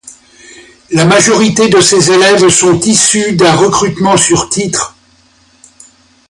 [0.89, 4.95] La majorité de ces élèves sont issus d'un recrutement sur titre.